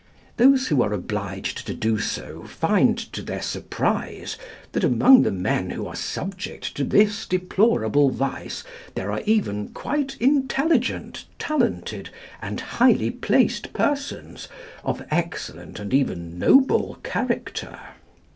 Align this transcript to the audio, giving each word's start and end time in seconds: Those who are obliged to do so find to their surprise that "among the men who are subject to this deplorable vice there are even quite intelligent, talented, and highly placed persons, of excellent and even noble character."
Those 0.37 0.69
who 0.69 0.81
are 0.81 0.93
obliged 0.93 1.67
to 1.67 1.75
do 1.75 1.99
so 1.99 2.41
find 2.45 2.97
to 3.13 3.21
their 3.21 3.43
surprise 3.43 4.35
that 4.71 4.83
"among 4.83 5.21
the 5.21 5.31
men 5.31 5.69
who 5.69 5.85
are 5.85 5.95
subject 5.95 6.73
to 6.77 6.83
this 6.83 7.27
deplorable 7.27 8.09
vice 8.09 8.63
there 8.95 9.11
are 9.11 9.21
even 9.27 9.67
quite 9.69 10.17
intelligent, 10.19 11.25
talented, 11.37 12.09
and 12.41 12.61
highly 12.61 13.11
placed 13.11 13.73
persons, 13.73 14.47
of 14.83 15.03
excellent 15.11 15.79
and 15.79 15.93
even 15.93 16.39
noble 16.39 16.97
character." 17.03 17.77